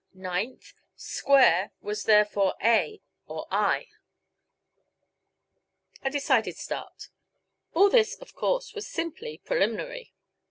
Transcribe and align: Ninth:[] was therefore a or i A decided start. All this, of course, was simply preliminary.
Ninth:[] 0.15 0.73
was 1.83 2.05
therefore 2.05 2.55
a 2.59 3.03
or 3.27 3.45
i 3.51 3.85
A 6.01 6.09
decided 6.09 6.57
start. 6.57 7.09
All 7.75 7.87
this, 7.87 8.15
of 8.15 8.33
course, 8.33 8.73
was 8.73 8.87
simply 8.87 9.37
preliminary. 9.45 10.15